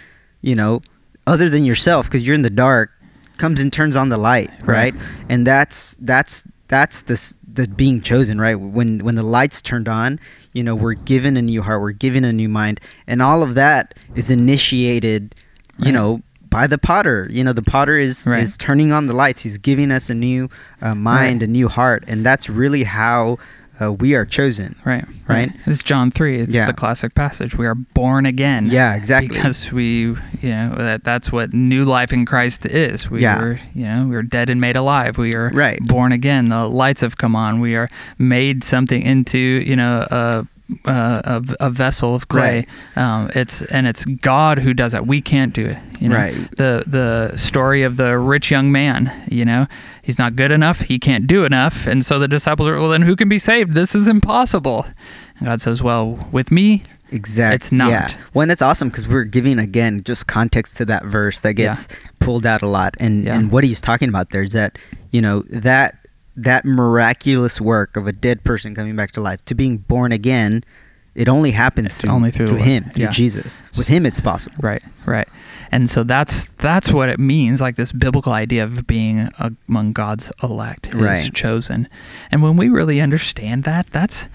[0.41, 0.81] you know,
[1.25, 2.91] other than yourself, because you're in the dark,
[3.37, 4.93] comes and turns on the light, Right.
[4.93, 4.95] right?
[5.29, 8.55] And that's that's that's the the being chosen, right?
[8.55, 10.19] When when the lights turned on,
[10.53, 13.53] you know, we're given a new heart, we're given a new mind, and all of
[13.55, 15.33] that is initiated,
[15.79, 17.27] you know, by the potter.
[17.31, 18.41] You know, the potter is Right.
[18.43, 19.43] is turning on the lights.
[19.43, 20.49] He's giving us a new
[20.81, 21.49] uh, mind, Right.
[21.49, 23.37] a new heart, and that's really how
[23.81, 24.75] uh, we are chosen.
[24.85, 25.05] Right.
[25.27, 25.51] Right?
[25.65, 26.37] It's John 3.
[26.39, 26.65] It's Yeah.
[26.67, 27.55] the classic passage.
[27.57, 28.67] We are born again.
[28.67, 29.35] Yeah, exactly.
[29.35, 33.09] Because we, you know, that, that's what new life in Christ is.
[33.09, 33.41] We Yeah.
[33.41, 35.17] were, you know, we are dead and made alive.
[35.17, 35.79] We are Right.
[35.81, 36.49] born again.
[36.49, 37.59] The lights have come on.
[37.59, 40.45] We are made something into, you know, a,
[40.85, 42.65] a, a vessel of clay.
[42.95, 45.05] Um, it's and it's God who does it.
[45.07, 45.77] We can't do it.
[45.99, 46.35] You know, Right.
[46.57, 49.11] the the story of the rich young man.
[49.29, 49.67] You know,
[50.03, 50.81] he's not good enough.
[50.81, 53.73] He can't do enough, and so the disciples are, well, then who can be saved?
[53.73, 54.85] This is impossible.
[55.39, 57.55] And God says, well, with me, Exactly.
[57.55, 57.89] It's not.
[57.89, 58.07] Yeah.
[58.33, 61.87] Well, and that's awesome because we're giving again just context to that verse that gets
[62.19, 63.37] pulled out a lot, and Yeah.
[63.37, 64.77] and what he's talking about there is that
[65.11, 65.95] you know that
[66.37, 70.63] that miraculous work of a dead person coming back to life to being born again,
[71.15, 73.09] it only happens It's through, only through through him, through Yeah.
[73.11, 73.59] Jesus.
[73.77, 74.55] With him, it's possible.
[74.61, 75.27] Right, right.
[75.71, 79.27] And so that's that's what it means, like this biblical idea of being
[79.67, 81.33] among God's elect, His Right.
[81.33, 81.89] chosen.
[82.31, 84.27] And when we really understand that, that's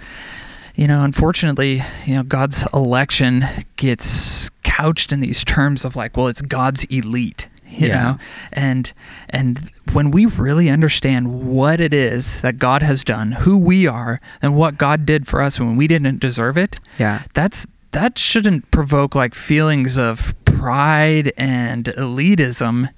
[0.74, 3.44] you know, unfortunately, you know, God's election
[3.76, 7.48] gets couched in these terms of like, well, it's God's elite.
[7.78, 8.02] You Yeah.
[8.02, 8.18] know,
[8.52, 8.92] and
[9.30, 14.18] and when we really understand what it is that God has done, who we are,
[14.40, 17.20] and what God did for us when we didn't deserve it, Yeah.
[17.34, 22.88] that's that shouldn't provoke like feelings of pride and elitism.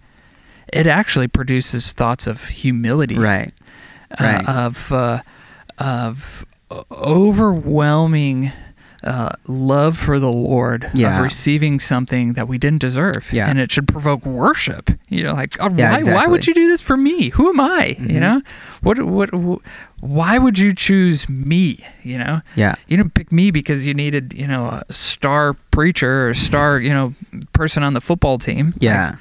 [0.72, 3.52] It actually produces thoughts of humility, Right.
[4.20, 4.48] uh, right.
[4.48, 5.18] of uh,
[5.78, 6.46] of
[6.90, 8.52] overwhelming
[9.04, 11.18] uh, love for the Lord, Yeah.
[11.18, 13.46] of receiving something that we didn't deserve, Yeah.
[13.48, 14.90] and it should provoke worship.
[15.10, 17.28] You know, like oh, Yeah, why, why would you do this for me?
[17.30, 17.96] Who am I?
[18.00, 18.20] You Mhm.
[18.20, 18.42] know,
[18.82, 19.60] what what wh-
[20.02, 21.78] why would you choose me?
[22.02, 22.74] You know, Yeah.
[22.88, 26.80] you didn't pick me because you needed, you know, a star preacher or a star,
[26.80, 27.14] you know,
[27.52, 28.72] person on the football team.
[28.78, 29.10] Yeah.
[29.10, 29.18] Like,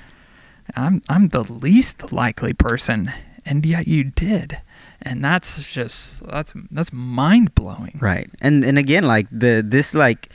[0.75, 3.11] I'm I'm the least likely person,
[3.45, 4.57] and yet you did,
[5.03, 7.97] and that's just that's that's mind blowing.
[8.01, 8.29] Right.
[8.41, 10.29] And and again like the this like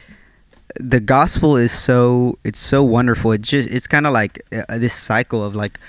[0.78, 3.32] the gospel is so it's so wonderful.
[3.32, 5.80] It's just it's kind of like uh, this cycle of like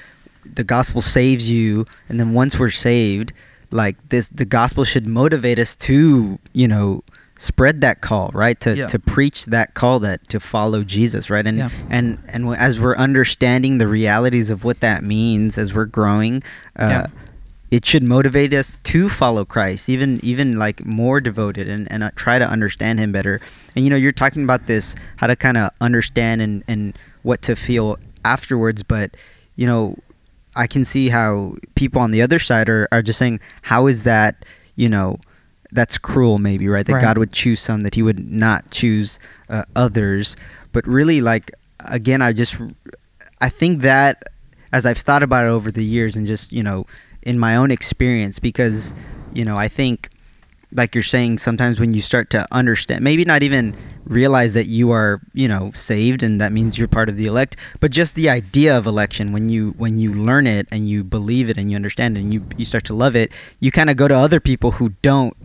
[0.46, 3.34] the gospel saves you and then once we're saved
[3.72, 7.04] like this the gospel should motivate us to, you know,
[7.38, 8.60] spread that call, right?
[8.62, 8.88] To Yeah.
[8.88, 11.46] to preach that call that to follow Jesus, right?
[11.46, 11.70] And Yeah.
[11.90, 16.42] and and as we're understanding the realities of what that means as we're growing,
[16.78, 17.06] uh Yeah.
[17.72, 22.12] It should motivate us to follow Christ, even even like more devoted and and uh,
[22.16, 23.40] try to understand Him better.
[23.76, 27.42] And you know, you're talking about this how to kind of understand and and what
[27.44, 29.16] to feel afterwards, but
[29.56, 29.96] you know,
[30.56, 34.04] I can see how people on the other side are are just saying, how is
[34.04, 35.20] that, you know,
[35.72, 36.86] that's cruel maybe, right?
[36.86, 37.02] That Right.
[37.02, 40.36] God would choose some that He would not choose uh, others,
[40.72, 41.52] but really like
[41.82, 42.60] again, I just
[43.42, 44.24] I think that
[44.72, 46.86] as I've thought about it over the years and just, you know,
[47.22, 48.94] in my own experience because,
[49.34, 50.10] you know, I think
[50.72, 54.92] like you're saying sometimes when you start to understand maybe not even realize that you
[54.92, 58.30] are, you know, saved and that means you're part of the elect, but just the
[58.30, 61.76] idea of election when you when you learn it and you believe it and you
[61.76, 64.40] understand it and you you start to love it, you kind of go to other
[64.40, 65.36] people who don't,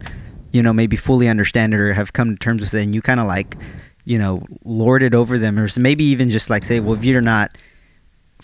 [0.50, 3.02] you know, maybe fully understand it or have come to terms with it and you
[3.02, 3.56] kind of like
[4.04, 7.22] you know, lord it over them, or maybe even just like say, well, if you're
[7.22, 7.56] not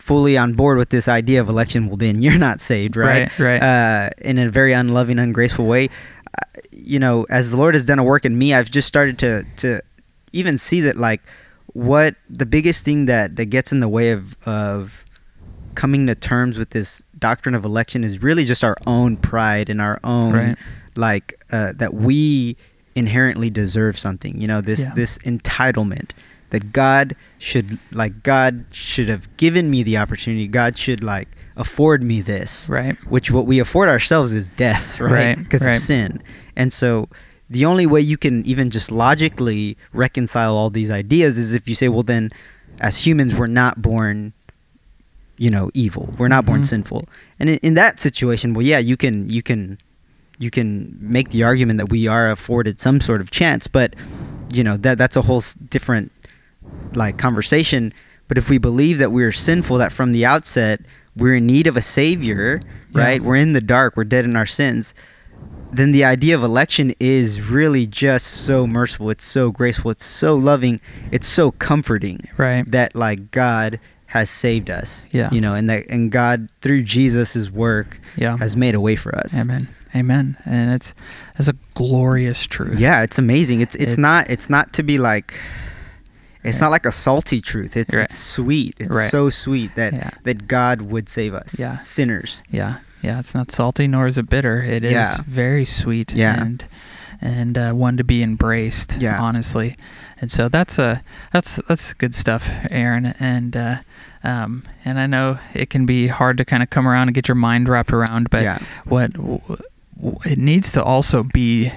[0.00, 3.28] fully on board with this idea of election, well, then you're not saved, right?
[3.38, 3.62] Right, right.
[3.62, 5.88] Uh, in a very unloving, ungraceful way.
[6.26, 9.18] Uh, you know, as the Lord has done a work in me, I've just started
[9.20, 9.80] to to
[10.32, 11.22] even see that like
[11.72, 15.04] what the biggest thing that that gets in the way of of
[15.74, 19.80] coming to terms with this doctrine of election is really just our own pride and
[19.80, 20.56] our own Right.
[20.96, 22.56] like uh, that we
[22.96, 24.94] inherently deserve something you know this Yeah.
[24.94, 26.10] this entitlement
[26.50, 32.02] that god should like god should have given me the opportunity god should like afford
[32.02, 32.96] me this Right.
[33.08, 35.76] which what we afford ourselves is death right Right, because right.
[35.76, 36.22] of sin
[36.56, 37.08] and so
[37.48, 41.74] the only way you can even just logically reconcile all these ideas is if you
[41.74, 42.30] say well then
[42.80, 44.32] as humans we're not born
[45.36, 46.66] you know evil we're not born Mhm.
[46.66, 47.08] sinful
[47.38, 49.78] and in, in that situation well yeah you can you can
[50.38, 53.94] you can make the argument that we are afforded some sort of chance but
[54.52, 56.10] you know that that's a whole different
[56.94, 57.92] like conversation
[58.28, 60.80] but if we believe that we're sinful that from the outset
[61.16, 62.61] we're in need of a savior
[62.94, 63.00] Yeah.
[63.02, 64.94] right we're in the dark we're dead in our sins
[65.72, 70.35] then the idea of election is really just so merciful it's so graceful it's so
[70.35, 70.80] loving
[71.12, 72.68] it's so comforting Right.
[72.70, 75.28] that like god has saved us Yeah.
[75.30, 78.37] you know and that and god through jesus' work Yeah.
[78.38, 79.68] has made a way for us Amen.
[79.94, 80.37] Amen.
[80.44, 80.94] And it's
[81.38, 82.78] it's a glorious truth.
[82.80, 85.35] yeah it's amazing it's it's It's- not it's not to be like
[86.44, 86.61] it's Yeah.
[86.62, 88.05] not like a salty truth it's, Right.
[88.05, 89.11] it's sweet it's Right.
[89.11, 90.11] so sweet that Yeah.
[90.24, 91.76] that god would save us Yeah.
[91.79, 94.62] sinners Yeah, yeah, it's not salty nor is it bitter.
[94.62, 96.40] It is very sweet Yeah.
[96.42, 96.64] and
[97.22, 98.96] and uh, one to be embraced.
[98.98, 99.20] Yeah.
[99.20, 99.76] honestly,
[100.22, 103.12] and so that's a that's that's good stuff, Aaron.
[103.20, 103.76] And uh,
[104.24, 107.29] um, and I know it can be hard to kind of come around and get
[107.29, 109.40] your mind wrapped around, but yeah what w-
[109.96, 111.70] w- it needs to also be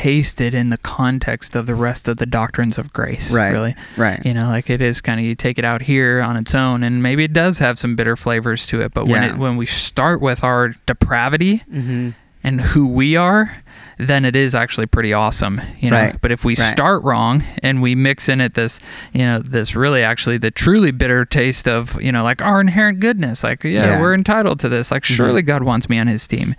[0.00, 3.34] tasted in the context of the rest of the doctrines of grace.
[3.34, 3.50] Right.
[3.52, 6.38] Really, right you know, like it is kind of you take it out here on
[6.38, 8.94] its own, and maybe it does have some bitter flavors to it.
[8.94, 9.30] But when Yeah.
[9.34, 12.10] it when we start with our depravity mm-hmm.
[12.42, 13.62] and who we are,
[13.98, 15.98] then it is actually pretty awesome, you know.
[16.00, 16.16] Right.
[16.22, 16.72] But if we Right.
[16.72, 18.80] start wrong and we mix in it this,
[19.12, 23.00] you know, this really actually the truly bitter taste of, you know, like our inherent
[23.00, 24.00] goodness, like yeah, Yeah.
[24.00, 25.14] we're entitled to this, like Mhm.
[25.16, 26.54] surely God wants me on His team.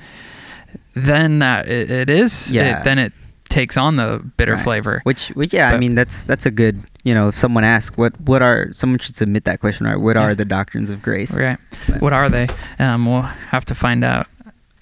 [0.93, 2.81] Then that it, it is, Yeah.
[2.81, 3.13] it, then it
[3.51, 4.63] takes on the bitter Right.
[4.63, 5.01] flavor.
[5.03, 6.81] Which, which, yeah, I mean, that's that's a good.
[7.03, 9.97] You know, if someone asks, what what are someone should submit that question, right?
[9.99, 10.23] What Yeah.
[10.23, 11.33] are the doctrines of grace?
[11.33, 11.57] Right.
[11.87, 12.47] But- What are they?
[12.79, 14.27] Um, we'll have to find out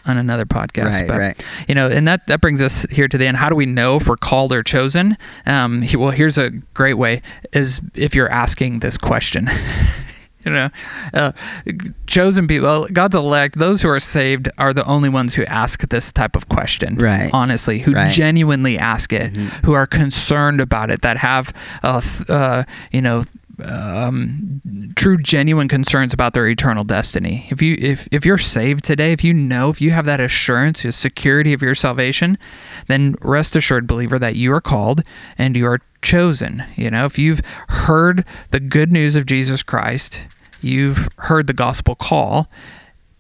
[0.05, 0.91] on another podcast.
[0.91, 1.45] Right, but, right.
[1.67, 3.37] You know, and that, that brings us here to the end.
[3.37, 5.17] How do we know if we're called or chosen?
[5.45, 7.21] Um, he- well, here's a great way
[7.53, 9.47] is if you're asking this question.
[10.45, 10.69] you know,
[11.13, 11.31] uh,
[12.07, 16.11] chosen people, God's elect, those who are saved are the only ones who ask this
[16.11, 16.95] type of question.
[16.95, 17.29] Right.
[17.33, 18.11] Honestly, who Right.
[18.11, 19.65] genuinely ask it, Mhm.
[19.65, 21.51] who are concerned about it, that have,
[21.83, 23.25] uh, th- uh, you know,
[23.65, 24.61] um,
[24.95, 27.47] true genuine concerns about their eternal destiny.
[27.49, 30.83] If you if if you're saved today, if you know, if you have that assurance,
[30.83, 32.37] the security of your salvation,
[32.87, 35.03] then rest assured, believer, that you are called
[35.37, 36.63] and you are chosen.
[36.75, 40.21] You know, if you've heard the good news of Jesus Christ,
[40.61, 42.47] you've heard the gospel call,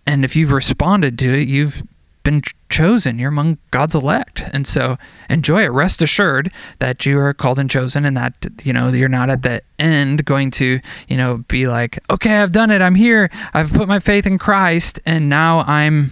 [0.05, 1.83] and if you've responded to it, you've
[2.23, 3.19] been chosen.
[3.19, 4.43] You're among God's elect.
[4.53, 4.97] And so
[5.29, 5.71] enjoy it.
[5.71, 9.41] Rest assured that you are called and chosen and that, you know, you're not at
[9.41, 12.81] the end going to, you know, be like, okay, I've done it.
[12.81, 13.29] I'm here.
[13.53, 16.11] I've put my faith in Christ and now I'm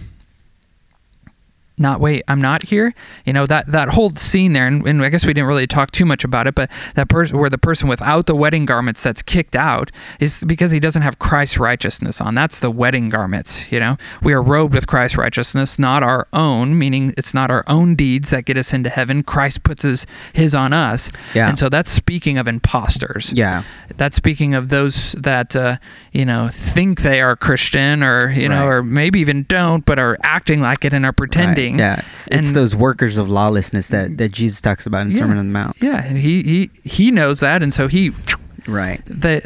[1.78, 2.92] not wait i'm not here
[3.24, 5.90] you know that that whole scene there and, and i guess we didn't really talk
[5.90, 9.22] too much about it but that person where the person without the wedding garments that's
[9.22, 13.78] kicked out is because he doesn't have christ's righteousness on that's the wedding garments you
[13.80, 17.94] know we are robed with christ's righteousness not our own meaning it's not our own
[17.94, 21.48] deeds that get us into heaven christ puts his his on us Yeah.
[21.48, 23.62] and so that's speaking of imposters Yeah.
[23.96, 25.76] that's speaking of those that uh,
[26.12, 30.16] you know think they are Christian or you know or maybe even don't but are
[30.22, 31.67] acting like it and are pretending.
[31.67, 31.67] Right.
[31.76, 31.98] Yeah.
[31.98, 35.18] It's, it's those workers of lawlessness that, that Jesus talks about in Yeah.
[35.18, 35.76] Sermon on the Mount.
[35.82, 38.12] Yeah, and he he he knows that, and so he,
[38.66, 39.02] Right.
[39.06, 39.40] they,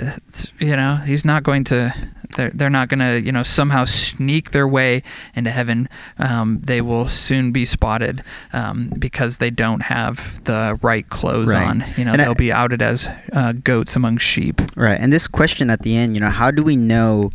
[0.59, 1.93] you know, he's not going to.
[2.35, 5.03] They're, they're not going to, you know, somehow sneak their way
[5.35, 5.87] into heaven.
[6.19, 8.23] Um, they will soon be spotted
[8.55, 11.69] um, because they don't have the right clothes Right.
[11.69, 11.85] on.
[11.99, 14.63] You know, And they'll be outed as uh, goats among sheep.
[14.77, 14.99] Right.
[14.99, 17.31] And this question at the end, you know, how do we know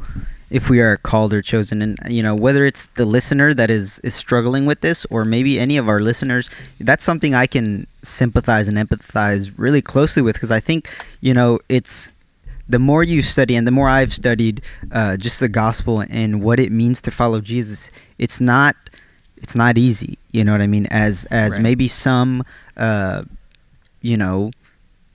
[0.49, 1.81] if we are called or chosen?
[1.81, 5.59] And you know, whether it's the listener that is is struggling with this, or maybe
[5.59, 10.51] any of our listeners, that's something I can sympathize and empathize really closely with because
[10.51, 10.89] I think
[11.21, 12.11] you know it's
[12.69, 16.59] the more you study and the more I've studied uh, just the gospel and what
[16.59, 18.75] it means to follow Jesus, it's not
[19.37, 20.17] it's not easy.
[20.31, 20.85] You know what I mean?
[20.87, 21.61] As as Right.
[21.61, 22.43] maybe some
[22.75, 23.23] uh,
[24.01, 24.51] you know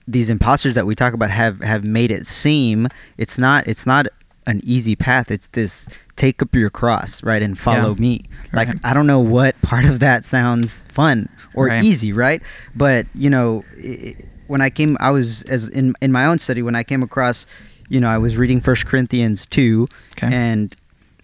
[0.07, 4.07] these imposters that we talk about have have made it seem it's not it's not
[4.47, 5.31] an easy path.
[5.31, 8.01] It's this take up your cross, right, and follow Yeah.
[8.01, 8.21] me.
[8.53, 8.77] Like Right.
[8.83, 11.83] I don't know what part of that sounds fun or Right.
[11.83, 12.41] easy, right?
[12.75, 14.15] But you know, i
[14.47, 17.47] when I came, I was as in in my own study when I came across,
[17.89, 20.27] you know, I was reading First Corinthians two, Okay.
[20.33, 20.75] and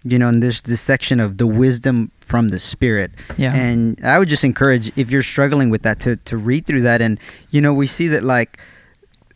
[0.02, 3.54] you know, and there's this section of the wisdom from the Spirit, Yeah.
[3.54, 7.02] and I would just encourage if you're struggling with that to to read through that,
[7.02, 7.20] and
[7.50, 8.58] you know, we see that like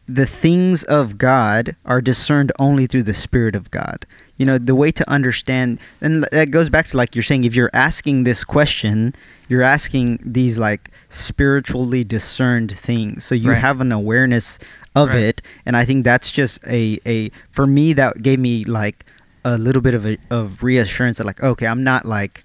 [0.07, 4.07] the things of God are discerned only through the Spirit of God.
[4.37, 7.55] You know, the way to understand, and that goes back to like you're saying, if
[7.55, 9.15] you're asking this question,
[9.49, 13.25] you're asking these like spiritually discerned things.
[13.25, 13.61] So you Right.
[13.61, 14.59] have an awareness
[14.95, 15.23] of Right.
[15.23, 15.43] it.
[15.65, 19.07] And I think that's just a, a, for me, that gave me like
[19.45, 22.45] a little bit of a of reassurance that like okay, I'm not like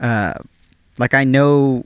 [0.00, 0.34] uh
[0.98, 1.84] like I know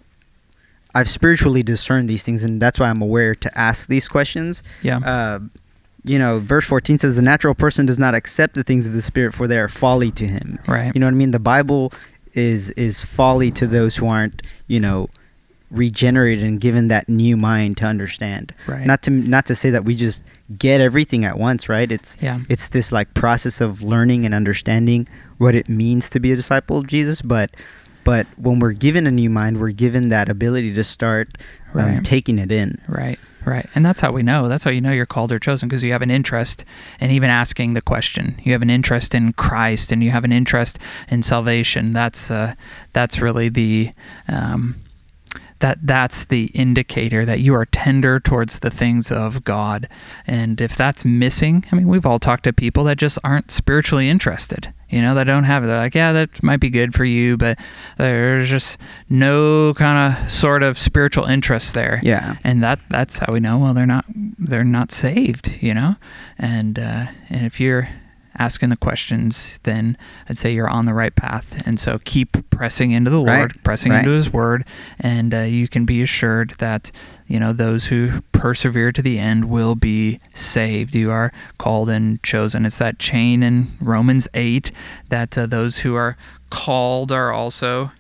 [0.95, 4.63] I've spiritually discerned these things and that's why I'm aware to ask these questions.
[4.83, 4.99] Yeah.
[4.99, 5.41] Uh
[6.07, 9.01] you know, verse 14 says the natural person does not accept the things of the
[9.01, 10.59] spirit for they are folly to him.
[10.69, 10.95] Right.
[10.95, 11.31] You know what I mean?
[11.31, 11.93] The Bible
[12.35, 15.09] is is folly to those who aren't, you know,
[15.71, 18.55] regenerated and given that new mind to understand.
[18.67, 18.87] Right.
[18.87, 20.23] Not to not to say that we just
[20.59, 21.91] get everything at once, right?
[21.91, 22.41] It's Yeah.
[22.49, 26.79] it's this like process of learning and understanding what it means to be a disciple
[26.79, 27.51] of Jesus, but
[28.05, 31.39] but when we're given a new mind, we're given that ability to start
[31.75, 32.05] um, Right.
[32.05, 32.79] taking it in.
[32.87, 33.67] Right, right.
[33.75, 34.47] And that's how we know.
[34.49, 36.65] That's how you know you're called or chosen because you have an interest
[37.01, 38.37] in even asking the question.
[38.43, 40.79] You have an interest in Christ and you have an interest
[41.09, 41.93] in salvation.
[41.93, 42.55] That's uh,
[42.93, 43.91] that's really the
[44.29, 44.77] um,
[45.61, 49.89] that that's the indicator that you are tender towards the things of God.
[50.27, 54.09] And if that's missing, I mean, we've all talked to people that just aren't spiritually
[54.09, 54.73] interested.
[54.95, 55.67] You know, that don't have it.
[55.67, 57.59] They're like, yeah, that might be good for you, but
[57.99, 58.79] there's just
[59.11, 62.37] no kind of sort of spiritual interest there Yeah.
[62.45, 64.05] and that that's how we know well they're not
[64.39, 65.97] they're not saved you know
[66.39, 67.89] and uh, and if you're
[68.39, 69.97] asking the questions then
[70.29, 73.63] i'd say you're on the right path and so keep pressing into the Right, lord
[73.65, 74.01] pressing right.
[74.01, 74.65] into his word
[74.99, 76.91] and uh, you can be assured that
[77.27, 82.23] you know those who persevere to the end will be saved you are called and
[82.23, 84.71] chosen it's that chain in romans 8
[85.11, 86.17] that uh, those who are
[86.51, 87.93] called are also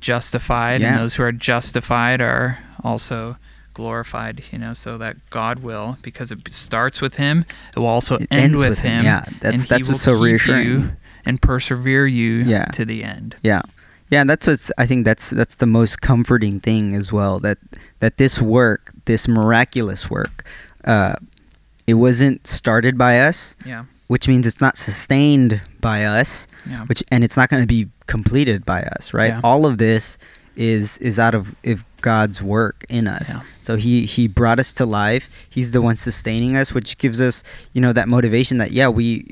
[0.00, 0.88] justified Yeah.
[0.92, 3.36] and those who are justified are also
[3.80, 8.14] glorified you know so that god will because it starts with him it will also
[8.16, 8.98] It end with, with him.
[9.00, 10.66] him Yeah, that's- that's will what's so reassuring.
[10.68, 10.76] you
[11.28, 12.66] and persevere you Yeah.
[12.78, 13.62] to the end Yeah.
[14.14, 17.58] Yeah, that's what's I think that's that's the most comforting thing as well that
[18.02, 20.36] that this work, this miraculous work,
[20.94, 21.14] uh
[21.86, 27.02] it wasn't started by us, yeah which means it's not sustained by us, yeah which
[27.12, 29.34] and it's not going to be completed by us, right?
[29.34, 29.48] Yeah.
[29.48, 30.04] All of this
[30.56, 33.28] is is out of if God's work in us.
[33.28, 33.40] Yeah.
[33.62, 35.24] So he he brought us to life.
[35.50, 37.42] He's the one sustaining us, which gives us,
[37.74, 39.26] you know, that motivation that yeah, we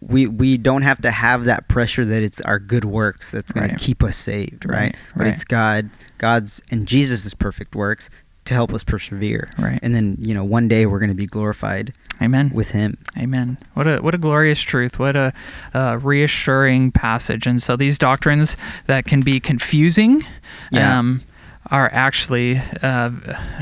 [0.00, 3.68] we we don't have to have that pressure that it's our good works that's going
[3.70, 3.78] Right.
[3.78, 4.76] to keep us saved, right?
[4.78, 5.32] Right, But right.
[5.32, 5.88] it's God
[6.18, 8.10] God's and Jesus's perfect works
[8.44, 9.50] to help us persevere.
[9.58, 9.80] Right.
[9.82, 11.92] And then, you know, one day we're going to be glorified
[12.22, 12.96] amen with him.
[13.18, 13.56] Amen.
[13.74, 14.98] What a what a glorious truth.
[14.98, 15.32] What a
[15.74, 17.46] uh, reassuring passage.
[17.50, 20.22] And so these doctrines that can be confusing
[20.70, 20.98] Yeah.
[20.98, 21.22] um,
[21.70, 23.10] are actually uh,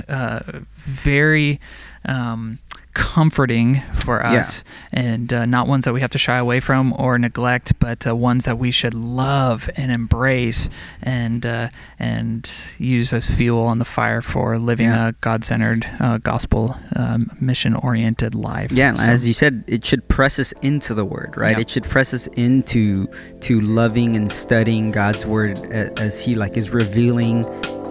[0.09, 0.41] uh,
[0.77, 1.61] very
[2.05, 2.59] um,
[2.93, 4.35] comforting for Yeah.
[4.41, 8.07] us, and uh, not ones that we have to shy away from or neglect, but
[8.07, 10.71] uh, ones that we should love and embrace
[11.03, 12.49] and uh, and
[12.79, 15.09] use as fuel on the fire for living Yeah.
[15.09, 18.71] a God-centered, uh, gospel, um, mission-oriented life.
[18.71, 21.57] Yeah, So- as you said, it should press us into the word, right?
[21.57, 21.63] Yeah.
[21.63, 23.09] It should press us into
[23.41, 25.59] to loving and studying God's word
[25.99, 27.45] as he like is revealing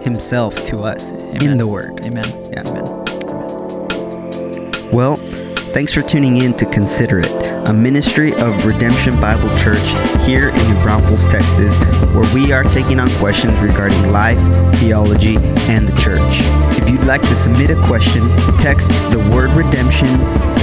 [0.04, 2.00] himself to us in the word.
[2.04, 2.26] Amen.
[2.52, 2.62] Yeah.
[2.66, 2.84] Amen.
[4.92, 5.16] Well,
[5.72, 9.82] thanks for tuning in to Consider It, a ministry of Redemption Bible Church
[10.24, 11.76] here in New Braunfels, Texas,
[12.14, 14.38] where we are taking on questions regarding life,
[14.78, 15.36] theology,
[15.68, 16.42] and the church.
[16.80, 18.28] If you'd like to submit a question,
[18.58, 20.06] text the word redemption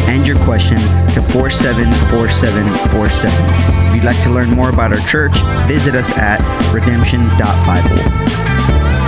[0.08, 0.78] and your question
[1.14, 3.90] to 474747.
[3.90, 5.38] If you'd like to learn more about our church,
[5.68, 6.40] visit us at
[6.74, 8.51] redemption.bible.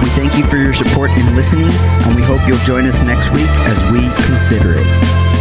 [0.04, 3.32] We thank you for your support in listening, and we hope you'll join us next
[3.32, 5.33] week as we consider it.